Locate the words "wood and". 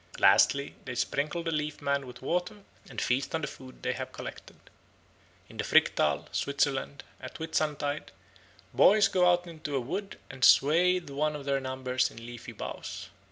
9.79-10.43